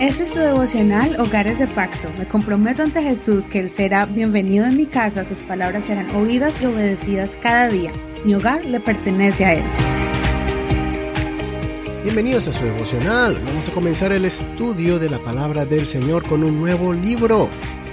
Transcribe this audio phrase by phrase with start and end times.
[0.00, 2.08] Este es tu devocional Hogares de Pacto.
[2.16, 6.62] Me comprometo ante Jesús que Él será bienvenido en mi casa, sus palabras serán oídas
[6.62, 7.92] y obedecidas cada día.
[8.24, 9.64] Mi hogar le pertenece a Él.
[12.04, 13.42] Bienvenidos a su devocional.
[13.44, 17.48] Vamos a comenzar el estudio de la palabra del Señor con un nuevo libro.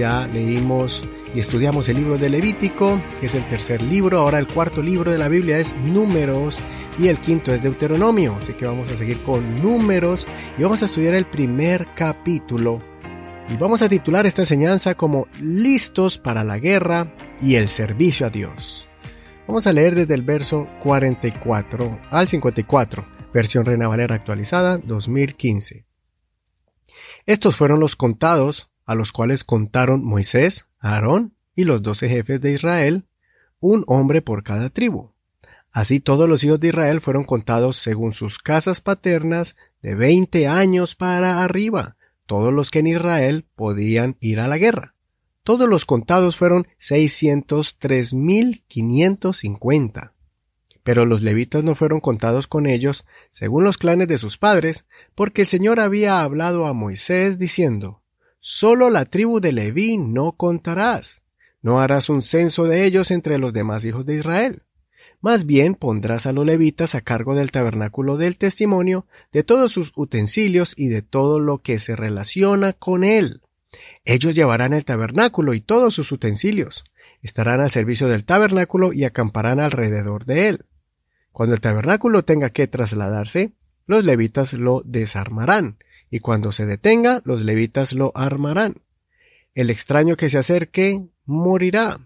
[0.00, 1.04] Ya leímos
[1.34, 4.20] y estudiamos el libro de Levítico, que es el tercer libro.
[4.20, 6.58] Ahora el cuarto libro de la Biblia es Números
[6.98, 8.34] y el quinto es Deuteronomio.
[8.40, 10.26] Así que vamos a seguir con números
[10.56, 12.80] y vamos a estudiar el primer capítulo.
[13.50, 18.30] Y vamos a titular esta enseñanza como Listos para la guerra y el servicio a
[18.30, 18.88] Dios.
[19.46, 25.84] Vamos a leer desde el verso 44 al 54, versión Reina Valera actualizada 2015.
[27.26, 32.50] Estos fueron los contados a los cuales contaron Moisés, Aarón y los doce jefes de
[32.50, 33.04] Israel,
[33.60, 35.12] un hombre por cada tribu.
[35.70, 40.96] Así todos los hijos de Israel fueron contados según sus casas paternas de veinte años
[40.96, 41.94] para arriba,
[42.26, 44.96] todos los que en Israel podían ir a la guerra.
[45.44, 50.14] Todos los contados fueron seiscientos tres mil quinientos cincuenta.
[50.82, 55.42] Pero los levitas no fueron contados con ellos, según los clanes de sus padres, porque
[55.42, 57.99] el Señor había hablado a Moisés diciendo,
[58.42, 61.22] Solo la tribu de Leví no contarás,
[61.60, 64.62] no harás un censo de ellos entre los demás hijos de Israel.
[65.20, 69.92] Más bien pondrás a los levitas a cargo del tabernáculo del testimonio, de todos sus
[69.94, 73.42] utensilios y de todo lo que se relaciona con él.
[74.06, 76.84] Ellos llevarán el tabernáculo y todos sus utensilios,
[77.20, 80.64] estarán al servicio del tabernáculo y acamparán alrededor de él.
[81.30, 83.52] Cuando el tabernáculo tenga que trasladarse,
[83.90, 85.76] los levitas lo desarmarán,
[86.10, 88.82] y cuando se detenga, los levitas lo armarán.
[89.52, 91.98] El extraño que se acerque morirá.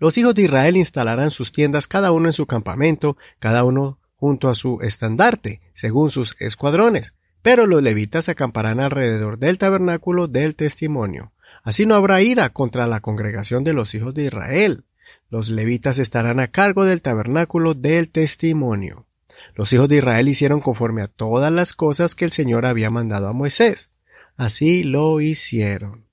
[0.00, 4.50] Los hijos de Israel instalarán sus tiendas cada uno en su campamento, cada uno junto
[4.50, 11.30] a su estandarte, según sus escuadrones, pero los levitas acamparán alrededor del tabernáculo del testimonio.
[11.62, 14.84] Así no habrá ira contra la congregación de los hijos de Israel.
[15.30, 19.06] Los levitas estarán a cargo del tabernáculo del testimonio.
[19.54, 23.28] Los hijos de Israel hicieron conforme a todas las cosas que el Señor había mandado
[23.28, 23.90] a Moisés.
[24.36, 26.06] Así lo hicieron.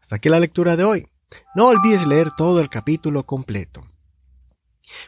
[0.00, 1.08] Hasta aquí la lectura de hoy.
[1.54, 3.86] No olvides leer todo el capítulo completo.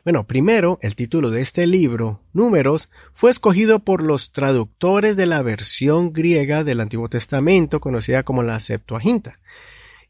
[0.04, 5.42] Bueno, primero, el título de este libro, Números, fue escogido por los traductores de la
[5.42, 9.40] versión griega del Antiguo Testamento, conocida como la Septuaginta.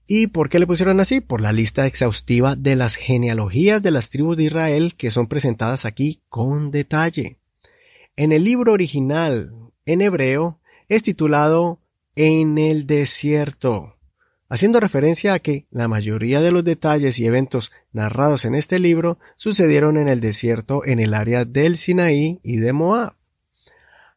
[0.06, 1.20] ¿Y por qué le pusieron así?
[1.20, 5.84] Por la lista exhaustiva de las genealogías de las tribus de Israel que son presentadas
[5.84, 7.38] aquí con detalle.
[8.16, 9.52] En el libro original,
[9.86, 11.80] en hebreo, es titulado
[12.14, 13.96] En el desierto
[14.52, 19.18] haciendo referencia a que la mayoría de los detalles y eventos narrados en este libro
[19.36, 23.14] sucedieron en el desierto en el área del Sinaí y de Moab.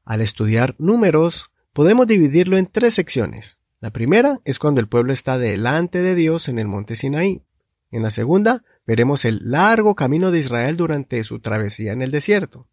[0.03, 3.59] Al estudiar números, podemos dividirlo en tres secciones.
[3.85, 7.43] La primera es cuando el pueblo está delante de Dios en el monte Sinaí.
[7.91, 12.67] En la segunda, veremos el largo camino de Israel durante su travesía en el desierto.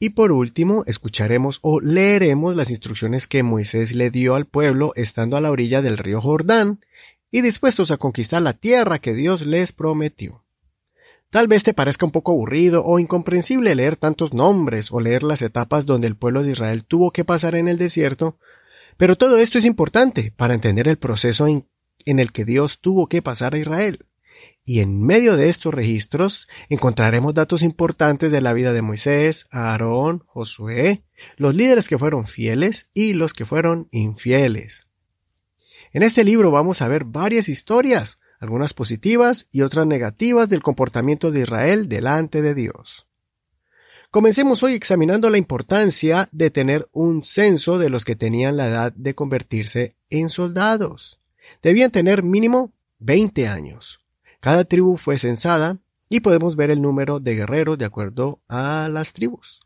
[0.00, 5.36] Y por último, escucharemos o leeremos las instrucciones que Moisés le dio al pueblo estando
[5.36, 6.80] a la orilla del río Jordán
[7.30, 10.42] y dispuestos a conquistar la tierra que Dios les prometió.
[11.30, 15.42] Tal vez te parezca un poco aburrido o incomprensible leer tantos nombres o leer las
[15.42, 18.36] etapas donde el pueblo de Israel tuvo que pasar en el desierto,
[19.02, 21.66] pero todo esto es importante para entender el proceso en,
[22.06, 24.06] el que Dios tuvo que pasar a Israel.
[24.64, 30.22] Y en medio de estos registros encontraremos datos importantes de la vida de Moisés, Aarón,
[30.26, 31.02] Josué,
[31.36, 34.86] los líderes que fueron fieles y los que fueron infieles.
[35.92, 41.32] En este libro vamos a ver varias historias, algunas positivas y otras negativas del comportamiento
[41.32, 43.08] de Israel delante de Dios.
[44.12, 48.92] Comencemos hoy examinando la importancia de tener un censo de los que tenían la edad
[48.92, 51.18] de convertirse en soldados.
[51.62, 54.04] Debían tener mínimo 20 años.
[54.40, 55.78] Cada tribu fue censada
[56.10, 59.62] y podemos ver el número de guerreros de acuerdo a las tribus.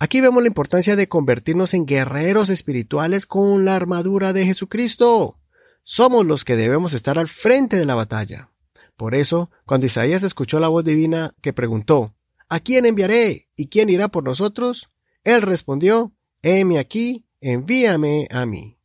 [0.00, 5.38] Aquí vemos la importancia de convertirnos en guerreros espirituales con la armadura de Jesucristo.
[5.84, 8.50] Somos los que debemos estar al frente de la batalla.
[8.96, 12.16] Por eso, cuando Isaías escuchó la voz divina que preguntó,
[12.48, 13.48] ¿A quién enviaré?
[13.56, 14.90] ¿Y quién irá por nosotros?
[15.24, 16.12] Él respondió,
[16.42, 18.78] Heme aquí, envíame a mí.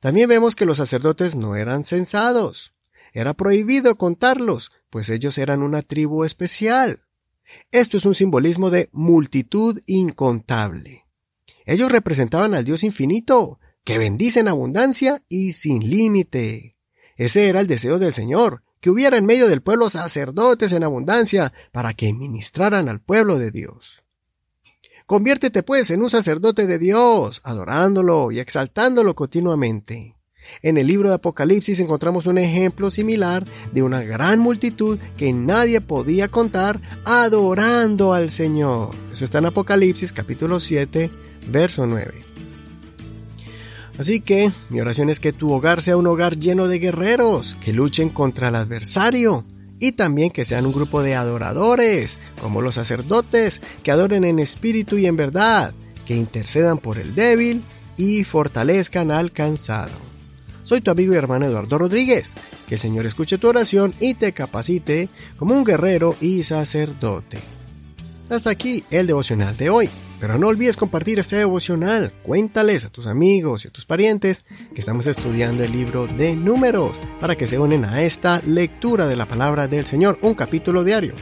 [0.00, 2.72] También vemos que los sacerdotes no eran censados.
[3.12, 7.02] Era prohibido contarlos, pues ellos eran una tribu especial.
[7.70, 11.04] Esto es un simbolismo de multitud incontable.
[11.66, 16.76] Ellos representaban al Dios infinito, que bendice en abundancia y sin límite.
[17.16, 21.52] Ese era el deseo del Señor, que hubiera en medio del pueblo sacerdotes en abundancia
[21.70, 24.02] para que ministraran al pueblo de Dios.
[25.06, 30.16] Conviértete pues en un sacerdote de Dios, adorándolo y exaltándolo continuamente.
[30.62, 35.80] En el libro de Apocalipsis encontramos un ejemplo similar de una gran multitud que nadie
[35.80, 38.90] podía contar adorando al Señor.
[39.12, 41.08] Eso está en Apocalipsis capítulo 7,
[41.46, 42.14] verso 9.
[43.98, 47.72] Así que mi oración es que tu hogar sea un hogar lleno de guerreros que
[47.72, 49.44] luchen contra el adversario
[49.78, 54.96] y también que sean un grupo de adoradores, como los sacerdotes, que adoren en espíritu
[54.96, 55.74] y en verdad,
[56.06, 57.62] que intercedan por el débil
[57.96, 59.92] y fortalezcan al cansado.
[60.64, 62.34] Soy tu amigo y hermano Eduardo Rodríguez.
[62.68, 67.38] Que el Señor escuche tu oración y te capacite como un guerrero y sacerdote.
[68.30, 69.90] Hasta aquí el devocional de hoy.
[70.22, 72.12] Pero no olvides compartir este devocional.
[72.22, 77.00] Cuéntales a tus amigos y a tus parientes que estamos estudiando el libro de números
[77.20, 81.14] para que se unen a esta lectura de la palabra del Señor, un capítulo diario.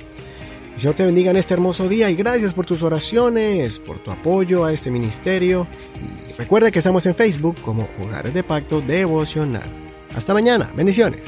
[0.75, 4.11] El Señor te bendiga en este hermoso día y gracias por tus oraciones, por tu
[4.11, 5.67] apoyo a este ministerio.
[6.29, 9.71] Y recuerda que estamos en Facebook como Hogares de Pacto Devocional.
[10.15, 11.23] Hasta mañana, bendiciones.